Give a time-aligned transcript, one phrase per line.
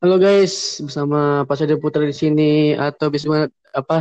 [0.00, 4.00] Halo guys, bersama Pak Sade Putra di sini atau bisa apa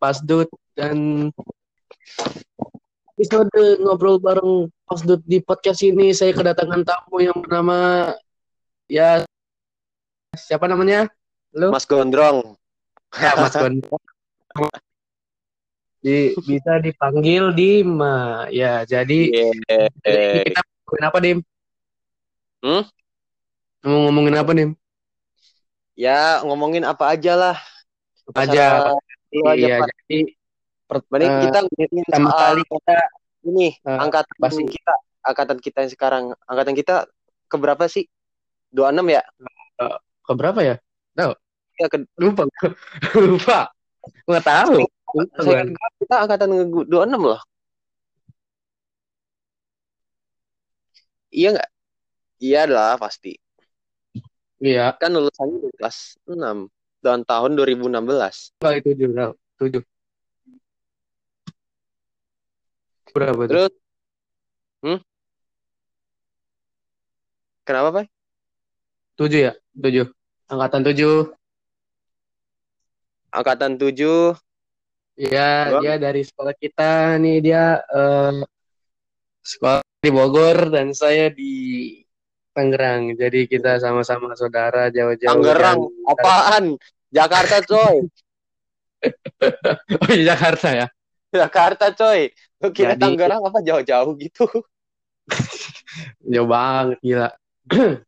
[0.00, 1.28] Pasdut dan
[3.12, 3.52] episode
[3.84, 8.16] ngobrol bareng Pasdut di podcast ini saya kedatangan tamu yang bernama
[8.88, 9.28] ya
[10.32, 11.04] siapa namanya?
[11.52, 11.68] Halo?
[11.68, 12.56] Mas Gondrong.
[13.12, 14.04] Ya, Mas Gondrong.
[16.00, 18.48] Di, bisa dipanggil Dima.
[18.48, 19.92] Ya, jadi, yeah.
[20.88, 21.44] kita apa, Dim?
[22.64, 22.88] Hmm?
[23.88, 24.76] Mau ngomongin apa, Dim?
[25.96, 27.56] Ya, ngomongin apa aja lah.
[28.28, 28.92] Apa aja.
[29.32, 30.36] Iya, aja, jadi
[30.88, 32.96] Mending uh, kita ngomongin sama kali kita
[33.44, 34.64] ini uh, angkatan pasti.
[34.72, 36.94] kita, angkatan kita yang sekarang, angkatan kita
[37.44, 38.08] ke berapa sih?
[38.72, 39.22] 26 ya?
[39.76, 40.76] Uh, ke berapa ya?
[41.12, 41.32] Tahu?
[41.76, 41.96] Ya, ke...
[42.16, 42.48] lupa.
[43.28, 43.68] lupa.
[44.24, 44.80] Enggak tahu.
[45.12, 45.64] Lupa, Saya,
[46.00, 46.88] kita angkatan 26
[47.20, 47.40] loh.
[51.28, 51.70] Iya nggak?
[52.40, 53.36] Iya lah pasti.
[54.58, 54.94] Iya.
[54.98, 56.68] Kan lulusannya di kelas 6
[57.02, 58.58] dan tahun 2016.
[58.58, 59.08] Kali tujuh,
[59.58, 59.82] tujuh.
[63.14, 63.50] Berapa tuh?
[63.50, 63.72] Terus,
[64.84, 64.98] hmm?
[67.64, 68.06] Kenapa, Pak?
[69.18, 69.52] Tujuh ya?
[69.74, 70.06] Tujuh.
[70.48, 71.16] Angkatan tujuh.
[73.34, 74.38] Angkatan tujuh.
[75.18, 78.38] Iya, dia dari sekolah kita nih dia uh,
[79.42, 81.50] sekolah di Bogor dan saya di
[82.58, 83.14] Tangerang.
[83.14, 85.30] Jadi kita sama-sama saudara jauh-jauh.
[85.30, 86.74] Tangerang, apaan?
[87.14, 88.10] Jakarta, coy.
[90.02, 90.86] oh, iya, Jakarta ya.
[91.30, 92.34] Jakarta, coy.
[92.58, 93.02] Lu kira Jadi...
[93.06, 94.50] Tangerang apa jauh-jauh gitu?
[96.34, 97.30] jauh banget, gila.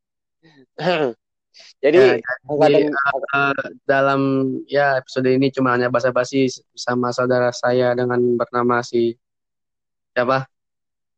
[1.84, 2.14] jadi, ya,
[2.50, 4.20] jadi uh, dalam
[4.66, 9.14] ya episode ini cuma hanya basa-basi sama saudara saya dengan bernama si
[10.10, 10.50] siapa?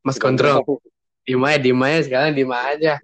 [0.04, 0.60] Mas Kontrol.
[1.26, 2.98] Dima ya, Dima ya sekarang Dima aja.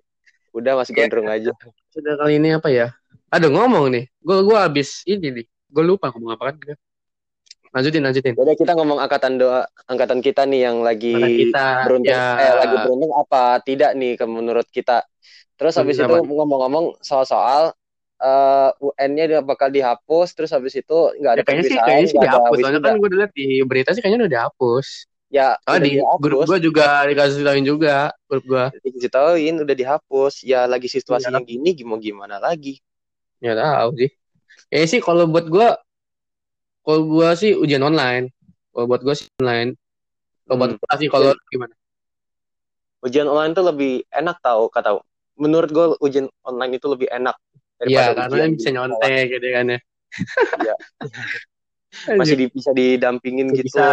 [0.53, 1.53] Udah masih gondrong aja.
[1.93, 2.93] Sudah kali ini apa ya?
[3.29, 4.05] Aduh ngomong nih.
[4.21, 5.47] Gue gue habis ini nih.
[5.69, 6.79] Gue lupa ngomong apa kan.
[7.69, 8.33] Lanjutin, lanjutin.
[8.33, 11.13] Udah kita ngomong angkatan doa, angkatan kita nih yang lagi
[11.53, 12.41] kita, beruntung, ya.
[12.41, 15.05] eh, lagi beruntung apa tidak nih menurut kita.
[15.61, 17.77] Terus habis itu ngomong-ngomong soal-soal
[18.23, 22.19] uh, eh, UN-nya bakal dihapus, terus habis itu nggak ada ya, kayaknya sih, kayaknya sih
[22.19, 22.57] dihapus.
[22.57, 24.87] Soalnya kan gue lihat di berita sih kayaknya udah dihapus.
[25.29, 26.21] Ya, oh, di dihapus.
[26.25, 28.65] grup gua juga dikasih tahuin juga, grup gua.
[28.81, 30.41] Dikasih tahuin udah dihapus.
[30.41, 31.41] Ya lagi situasi ya.
[31.45, 32.81] gini gimana gimana lagi.
[33.45, 34.11] Ya tahu sih.
[34.73, 35.77] Eh sih kalau buat gua
[36.81, 38.33] kalau gua sih ujian online.
[38.73, 39.77] Kalau buat gua sih online.
[40.49, 40.63] Kalau hmm.
[40.65, 41.75] buat gua sih kalau gimana?
[43.05, 44.97] Ujian online tuh lebih enak tau kata
[45.37, 47.37] menurut gua ujian online itu lebih enak
[47.87, 49.79] Iya, karena bisa nyontek gitu kan ya.
[50.59, 50.75] Iya.
[52.19, 53.63] Masih di, bisa didampingin bisa.
[53.63, 53.71] gitu.
[53.71, 53.87] Bisa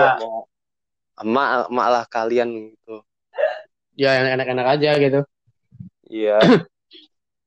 [1.22, 3.04] emak emak lah kalian gitu.
[3.96, 5.22] Ya yang enak-enak aja gitu.
[6.12, 6.38] Iya.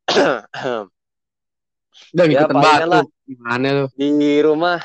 [2.15, 3.05] Udah gitu ya, palingan lah.
[3.29, 3.85] Gimana lu?
[3.93, 4.81] Di rumah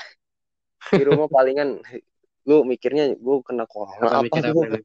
[0.92, 1.80] di rumah palingan.
[2.44, 4.20] Lu mikirnya gue kena corona.
[4.20, 4.84] Apa, apa apa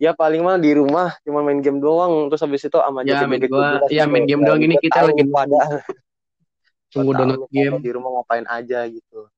[0.00, 2.30] ya paling mah di rumah cuma main game doang.
[2.30, 5.58] Terus habis itu sama ya, main gua, ya main game doang ini kita lagi pada.
[6.90, 7.78] Tunggu download game.
[7.78, 9.30] di rumah ngapain aja gitu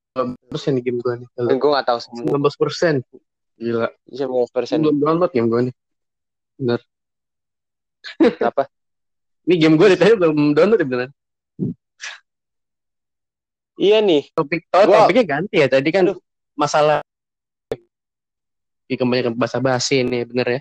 [0.53, 1.29] persen di game gue nih.
[1.57, 2.37] Gue gak tau semua.
[2.37, 2.95] 19 persen.
[3.57, 3.89] Gila.
[4.13, 4.77] 19 persen.
[4.85, 5.75] Belum download game gue nih.
[6.61, 6.81] Bener.
[8.51, 8.69] Apa?
[9.49, 11.13] Ini game gue ditanya belum download ya beneran.
[13.81, 14.23] Iya nih.
[14.37, 15.09] Topik, oh, gua...
[15.09, 15.67] topiknya ganti ya.
[15.67, 16.21] Tadi kan Aduh.
[16.55, 17.01] masalah
[18.85, 20.61] di kebanyakan bahasa basi nih, bener ya?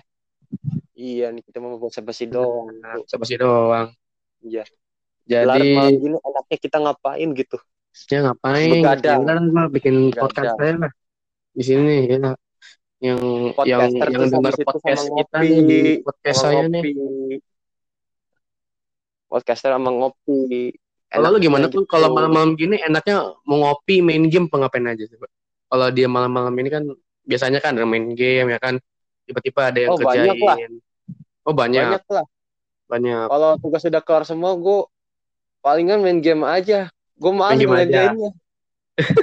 [0.96, 2.72] Iya nih kita mau bahasa basi doang.
[2.80, 3.92] Bahasa basi doang.
[4.40, 4.64] Iya.
[5.22, 7.60] Jadi malam gini enaknya kita ngapain gitu?
[8.08, 8.80] Ya ngapain?
[8.80, 9.20] Begadang.
[9.52, 10.22] Mah bikin Begadang.
[10.24, 10.92] podcast saya lah.
[11.52, 12.32] Di sini ya.
[13.02, 13.20] Yang
[13.66, 16.90] yang yang dengar podcast kita nih di podcast saya ngopi.
[16.94, 17.38] nih.
[19.26, 20.76] Podcaster sama ngopi.
[21.12, 21.92] Kalau lu gimana tuh gitu.
[21.92, 25.16] kalau malam-malam gini enaknya mau ngopi main game apa ngapain aja sih,
[25.68, 26.84] Kalau dia malam-malam ini kan
[27.24, 28.80] biasanya kan ada main game ya kan
[29.28, 30.32] tiba-tiba ada yang oh, kerjain.
[30.32, 30.56] Banyak lah.
[31.48, 31.84] Oh banyak.
[31.84, 32.26] Banyak lah.
[32.88, 33.26] Banyak.
[33.28, 34.88] Kalau tugas sudah kelar semua, gue
[35.64, 36.92] palingan main game aja.
[37.22, 38.30] Gue malas ngerjainnya.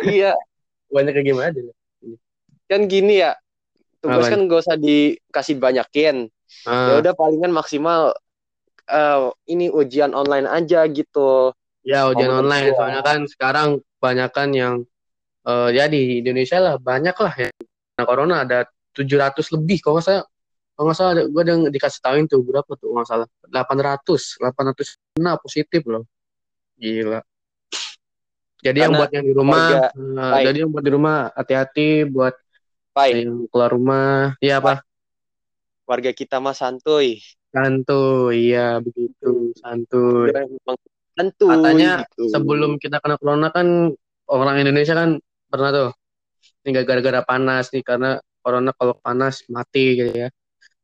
[0.08, 0.34] iya.
[0.88, 1.60] Banyak ke game aja.
[2.72, 3.36] Kan gini ya,
[4.00, 6.32] tugas kan gak usah dikasih banyakin.
[6.64, 6.96] Ah.
[6.96, 8.16] Ya udah palingan maksimal
[8.88, 11.52] uh, ini ujian online aja gitu.
[11.84, 13.70] Ya ujian oh, online, soalnya kan sekarang
[14.32, 14.88] kan yang
[15.44, 17.50] uh, ya di Indonesia lah banyak lah ya.
[18.00, 18.64] Nah, corona ada
[18.96, 20.26] 700 lebih kalau nggak salah
[20.80, 25.36] kalau nggak salah gue udah dikasih tahuin tuh berapa tuh nggak salah 800 800 nah
[25.36, 26.08] positif loh
[26.80, 27.20] gila
[28.60, 32.36] jadi yang buat yang di rumah, uh, jadi yang buat di rumah hati-hati buat
[32.92, 33.24] Pai.
[33.24, 34.36] yang keluar rumah.
[34.44, 34.84] Iya apa?
[35.88, 37.18] Warga kita mah santuy.
[37.50, 40.30] santuy iya begitu santuy
[41.18, 42.30] santuy katanya gitu.
[42.30, 43.90] sebelum kita kena corona kan
[44.30, 45.18] orang Indonesia kan
[45.50, 45.90] pernah tuh
[46.64, 50.30] ini gara-gara panas nih karena corona kalau panas mati gitu ya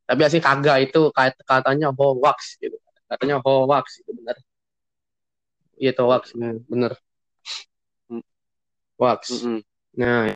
[0.10, 1.14] tapi asli kagak itu
[1.46, 4.38] katanya hoax gitu katanya hoax itu benar
[5.78, 6.34] iya hoax
[6.66, 6.98] bener
[9.00, 9.60] hoax mm -hmm.
[9.96, 10.36] nah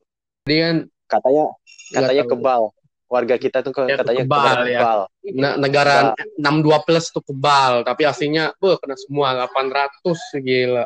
[0.50, 0.76] jadi kan
[1.06, 1.46] katanya
[1.94, 2.62] katanya kebal.
[3.10, 4.82] Warga kita tuh ya, katanya kebal, ya.
[4.82, 5.00] kebal.
[5.34, 10.86] Nah, negara enam dua plus tuh kebal tapi aslinya tuh kena semua 800 gila.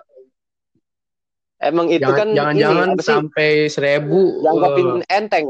[1.64, 5.48] Emang itu jangan, kan jangan-jangan sampai seribu dianggapin uh, enteng.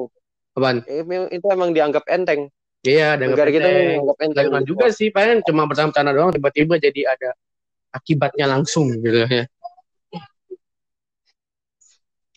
[0.53, 0.85] Apaan?
[1.29, 2.53] itu emang dianggap enteng.
[2.85, 4.77] Iya negara kita dianggap enteng gitu.
[4.77, 7.33] juga sih pengen cuma bercanda doang tiba-tiba jadi ada
[7.93, 9.45] akibatnya langsung gitu ya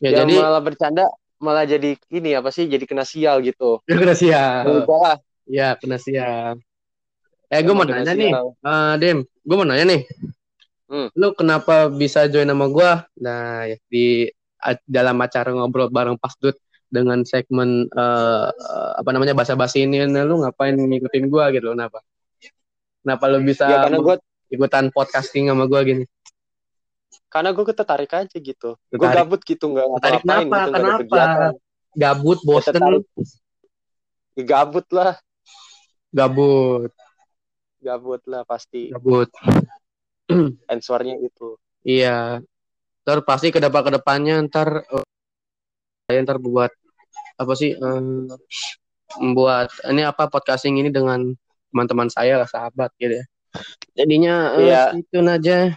[0.00, 1.04] ya, jadi malah bercanda
[1.37, 3.84] malah jadi ini apa sih jadi kena sial gitu.
[3.84, 4.64] Ya, kena sial.
[5.46, 6.60] Ya kena sial.
[7.46, 8.32] Eh gue mau nanya nih.
[8.34, 10.02] uh, Dem gue mau nanya nih.
[10.87, 11.10] Hmm.
[11.19, 14.31] lu kenapa bisa join sama gue nah di
[14.87, 16.54] dalam acara ngobrol bareng Pas Dut
[16.87, 18.46] dengan segmen uh,
[18.94, 21.75] apa namanya bahasa basi ini nah, lu ngapain ngikutin gue gitu?
[21.75, 21.99] Kenapa?
[23.02, 24.16] Kenapa lu bisa ya, karena gua...
[24.46, 26.04] ikutan podcasting sama gue gini
[27.36, 28.80] karena gue tertarik aja gitu.
[28.88, 31.46] Gue gabut gitu nggak ngapa kenapa gitu, kenapa?
[31.92, 32.72] gabut bosen.
[34.32, 35.20] ya, gabut lah.
[36.16, 36.92] Gabut.
[37.84, 38.88] Gabut lah pasti.
[38.88, 39.28] Gabut.
[40.72, 42.40] Answernya itu iya.
[43.04, 45.06] Ntar pasti ke depan ke depannya ntar uh,
[46.08, 46.72] saya ntar buat
[47.36, 48.32] apa sih um,
[49.20, 51.36] membuat ini apa podcasting ini dengan
[51.68, 53.24] teman-teman saya lah sahabat gitu ya.
[53.92, 54.82] Jadinya iya.
[54.90, 55.76] uh, itu aja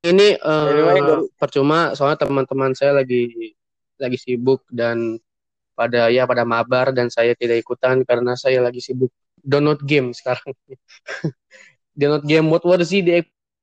[0.00, 3.52] ini uh, percuma soalnya teman-teman saya lagi
[4.00, 5.20] lagi sibuk dan
[5.76, 10.56] pada ya pada mabar dan saya tidak ikutan karena saya lagi sibuk download game sekarang.
[11.92, 13.20] download game buat what sih di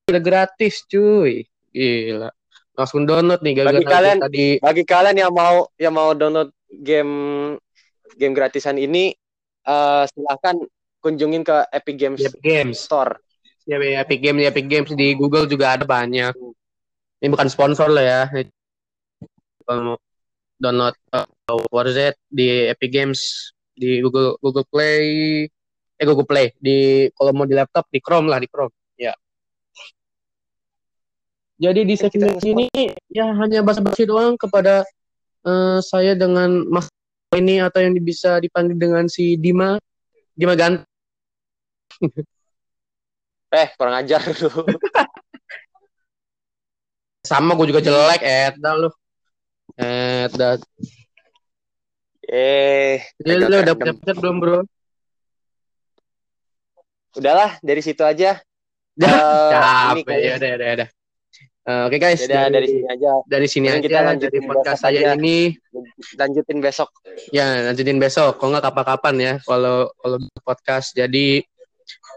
[0.07, 1.45] udah gratis cuy.
[1.73, 2.29] Gila.
[2.77, 7.13] Langsung download nih bagi kalian tadi bagi kalian yang mau yang mau download game
[8.13, 9.09] game gratisan ini
[9.65, 10.61] uh, silahkan
[11.01, 12.77] kunjungin ke Epic Games, Epic Games.
[12.77, 13.17] Store
[13.67, 16.31] ya Epic Games Epic Games di Google juga ada banyak.
[17.19, 18.21] Ini bukan sponsor lah ya.
[19.67, 19.99] Kalau
[20.57, 21.27] download uh,
[21.69, 25.03] Warzone di Epic Games di Google Google Play.
[25.97, 28.71] Eh Google Play di kalau mau di laptop di Chrome lah di Chrome.
[28.95, 29.13] Ya.
[31.57, 32.69] Jadi di segmen ini
[33.09, 34.85] ya hanya basa-basi doang kepada
[35.41, 36.87] uh, saya dengan Mas
[37.33, 39.75] ini atau yang bisa dipanggil dengan si Dima.
[40.37, 40.85] Dima Gant
[43.47, 44.51] Eh, kurang ajar lu.
[47.27, 48.89] Sama gue juga jelek, Eda lu.
[49.75, 50.59] Eda.
[52.27, 54.59] Eh, Jadi lu udah punya belum, Bro?
[57.15, 58.39] Udahlah, dari situ aja.
[59.03, 59.51] uh,
[59.95, 60.89] capek, ya udah, udah, udah.
[61.67, 63.11] Uh, Oke okay, guys, dari, dari sini aja.
[63.27, 65.19] Dari sini aja kita lanjutin dari podcast saya aja.
[65.19, 65.51] ini.
[66.15, 66.89] Lanjutin besok.
[67.35, 68.39] Ya, lanjutin besok.
[68.39, 70.17] Kok nggak kapan-kapan ya kalau kalau
[70.47, 70.95] podcast.
[70.95, 71.43] Jadi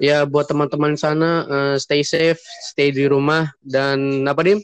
[0.01, 2.41] ya buat teman-teman sana uh, stay safe,
[2.73, 4.59] stay di rumah dan apa dim?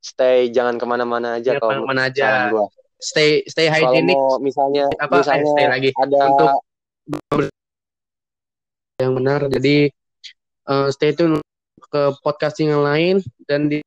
[0.00, 2.48] Stay jangan ke mana-mana aja ya, kalau ke mana aja.
[2.48, 2.66] Gua.
[2.96, 4.16] Stay stay hygienic.
[4.16, 6.50] Kalau misalnya apa misalnya eh, stay lagi ada untuk
[8.96, 9.40] yang benar.
[9.52, 9.76] Jadi
[10.72, 11.36] uh, stay tune
[11.92, 13.84] ke podcasting yang lain dan di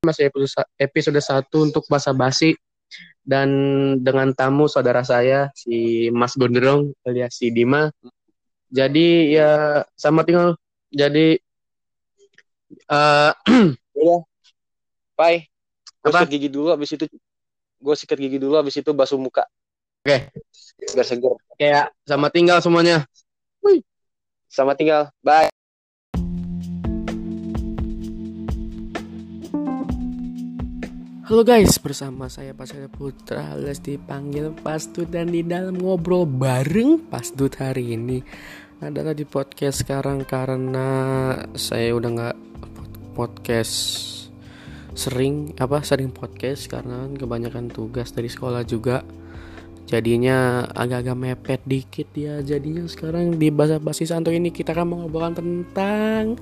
[0.00, 2.56] masih episode episode satu untuk basa basi
[3.20, 3.50] dan
[4.00, 7.92] dengan tamu saudara saya si Mas Gondrong alias si Dima
[8.70, 9.50] jadi ya
[9.98, 10.54] sama tinggal.
[10.90, 11.38] Jadi
[12.94, 13.34] uh,
[13.94, 14.20] udah
[15.18, 15.44] bye.
[16.00, 17.04] Gue sikat gigi dulu abis itu
[17.80, 19.44] gue sikat gigi dulu abis itu basuh muka.
[20.00, 20.32] Oke.
[20.32, 20.96] Okay.
[20.96, 23.04] biar seger kayak sama tinggal semuanya.
[23.60, 23.84] Wih.
[24.48, 25.12] sama tinggal.
[25.20, 25.59] Bye
[31.30, 33.54] Halo guys, bersama saya Pascal Putra.
[33.54, 38.18] Alias dipanggil Pastut dan di dalam ngobrol bareng Pastut hari ini.
[38.82, 40.90] Adalah di podcast sekarang karena
[41.54, 42.38] saya udah nggak
[43.14, 43.78] podcast
[44.98, 49.06] sering apa sering podcast karena kebanyakan tugas dari sekolah juga.
[49.86, 55.38] Jadinya agak-agak mepet dikit ya jadinya sekarang di bahasa basi santo ini kita akan mengobrolkan
[55.38, 56.34] tentang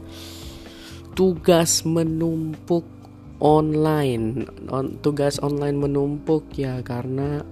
[1.12, 2.97] tugas menumpuk
[3.38, 4.47] online.
[4.71, 7.42] On, tugas online menumpuk ya karena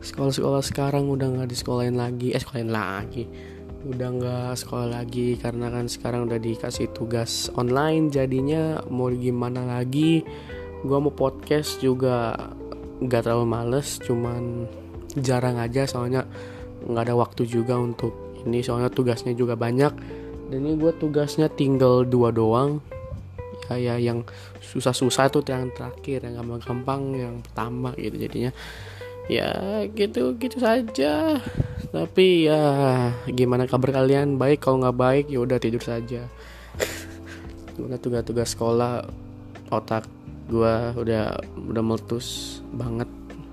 [0.00, 2.32] sekolah-sekolah sekarang udah nggak di sekolahin lagi.
[2.36, 3.24] Eh sekolahin lagi.
[3.80, 8.12] Udah nggak sekolah lagi karena kan sekarang udah dikasih tugas online.
[8.12, 10.20] Jadinya mau gimana lagi?
[10.84, 12.36] Gua mau podcast juga
[13.00, 14.68] nggak terlalu males cuman
[15.16, 15.88] jarang aja.
[15.88, 16.28] Soalnya
[16.84, 18.12] nggak ada waktu juga untuk
[18.44, 18.60] ini.
[18.60, 19.92] Soalnya tugasnya juga banyak.
[20.50, 22.82] Dan ini gue tugasnya tinggal dua doang
[23.68, 24.24] ya ya yang
[24.62, 28.52] susah-susah tuh yang terakhir yang gampang-gampang yang pertama gitu jadinya.
[29.30, 31.38] Ya gitu gitu saja.
[31.90, 32.62] Tapi ya
[33.28, 34.40] gimana kabar kalian?
[34.40, 36.26] Baik kalau nggak baik ya udah tidur saja.
[37.74, 39.06] Gimana tugas-tugas sekolah?
[39.70, 40.06] Otak
[40.50, 43.06] gue udah udah meletus banget.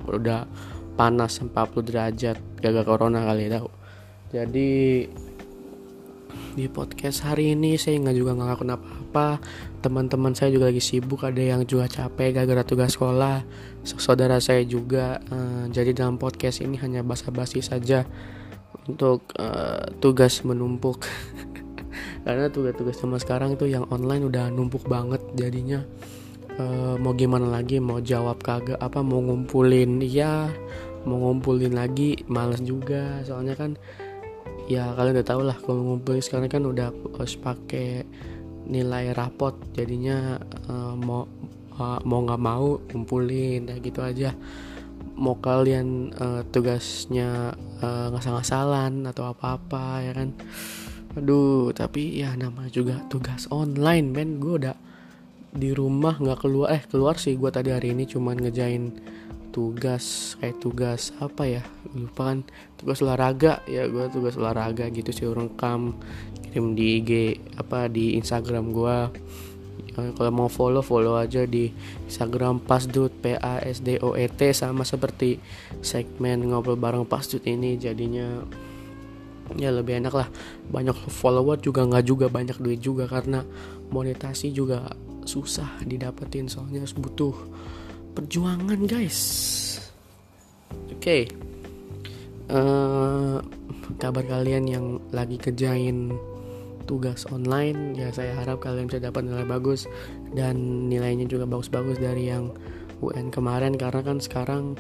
[0.09, 0.49] Udah
[0.97, 1.53] panas 40
[1.85, 3.69] derajat gagal corona kali ya tau
[4.33, 5.05] jadi
[6.57, 8.73] di podcast hari ini saya nggak juga nggak ngelakuin
[9.07, 9.39] apa-apa
[9.79, 13.47] teman-teman saya juga lagi sibuk ada yang juga capek gara-gara tugas sekolah
[13.87, 18.03] saudara saya juga uh, jadi dalam podcast ini hanya basa-basi saja
[18.87, 21.03] untuk uh, tugas menumpuk.
[22.25, 25.83] Karena tugas-tugas sama sekarang itu yang online udah numpuk banget jadinya.
[26.57, 30.49] Uh, mau gimana lagi mau jawab kagak apa mau ngumpulin ya
[31.05, 33.21] mau ngumpulin lagi males juga.
[33.23, 33.79] Soalnya kan
[34.67, 38.03] ya kalian udah tau lah kalau ngumpulin sekarang kan udah harus pakai
[38.67, 41.24] nilai rapot jadinya uh, mau
[41.79, 44.36] uh, mau nggak mau ngumpulin ya gitu aja.
[45.17, 50.29] Mau kalian uh, tugasnya uh, ngasal-ngasalan atau apa-apa ya kan?
[51.17, 54.38] Aduh tapi ya nama juga tugas online men.
[54.38, 54.77] Gue udah
[55.57, 58.93] di rumah nggak keluar eh keluar sih gue tadi hari ini cuman ngejain
[59.57, 61.65] tugas kayak tugas apa ya
[61.97, 62.45] lupa kan
[62.77, 65.97] tugas olahraga ya gue tugas olahraga gitu sih rekam
[66.45, 67.11] kirim di IG
[67.57, 68.97] apa di Instagram gue
[69.97, 71.73] ya, kalau mau follow follow aja di
[72.05, 75.41] Instagram pasdut p a s d o e t sama seperti
[75.81, 78.45] segmen ngobrol bareng pasdut ini jadinya
[79.55, 80.27] ya lebih enak lah.
[80.67, 83.47] Banyak follower juga nggak juga banyak duit juga karena
[83.95, 84.91] monetasi juga
[85.23, 87.35] susah didapetin soalnya harus butuh
[88.17, 89.19] perjuangan guys
[90.89, 91.29] oke okay.
[92.50, 93.38] uh, eh,
[94.01, 96.17] kabar kalian yang lagi kerjain
[96.89, 99.86] tugas online ya saya harap kalian bisa dapat nilai bagus
[100.33, 102.50] dan nilainya juga bagus-bagus dari yang
[103.05, 104.74] UN kemarin karena kan sekarang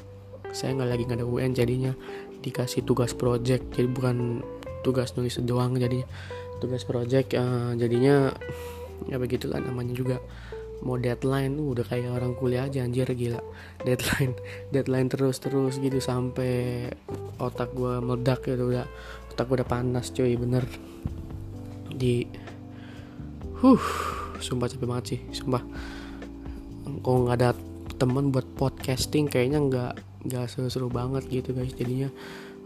[0.49, 1.93] saya nggak lagi nggak ada UN jadinya
[2.41, 4.41] dikasih tugas project jadi bukan
[4.81, 6.01] tugas nulis doang jadi
[6.57, 8.33] tugas project uh, jadinya
[9.05, 10.17] ya begitulah namanya juga
[10.85, 13.41] mau deadline uh, udah kayak orang kuliah aja anjir gila.
[13.81, 14.33] Deadline
[14.73, 16.87] deadline terus terus gitu sampai
[17.41, 18.85] otak gue meledak gitu udah
[19.33, 20.63] otak gue udah panas cuy bener.
[21.93, 22.25] Di
[23.57, 23.85] huh
[24.37, 25.63] sumpah capek banget sih sumpah.
[27.03, 27.51] Kalau nggak ada
[27.97, 29.93] temen buat podcasting kayaknya nggak
[30.27, 32.13] nggak seru-seru banget gitu guys jadinya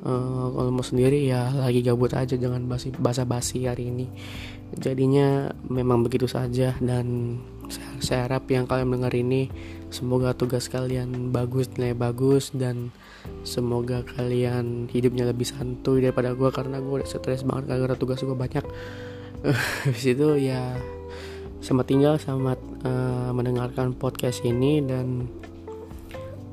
[0.06, 4.08] uh, kalau mau sendiri ya lagi gabut aja jangan basi basa basi hari ini.
[4.72, 9.52] Jadinya memang begitu saja dan saya, saya harap yang kalian mendengar ini
[9.92, 12.96] semoga tugas kalian bagus nilai bagus dan
[13.44, 18.36] semoga kalian hidupnya lebih santuy daripada gue karena gue udah stres banget gara-gara tugas gue
[18.36, 18.66] banyak.
[19.86, 20.78] Habis itu ya
[21.62, 25.30] selamat tinggal selamat uh, mendengarkan podcast ini dan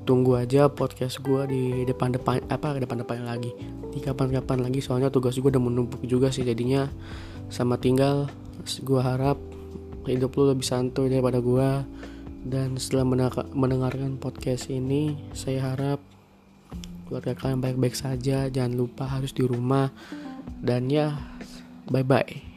[0.08, 3.52] tunggu aja podcast gue di depan depan apa depan depan lagi.
[3.92, 6.88] Di kapan kapan lagi soalnya tugas gue udah menumpuk juga sih jadinya.
[7.52, 8.32] Sama tinggal
[8.64, 9.36] gue harap
[10.08, 11.84] hidup lu lebih santuy daripada gue
[12.48, 13.04] dan setelah
[13.52, 16.00] mendengarkan podcast ini saya harap
[17.04, 18.48] keluarga kalian baik-baik saja.
[18.48, 19.92] Jangan lupa harus di rumah.
[20.48, 21.12] Dan ya
[21.92, 22.47] bye bye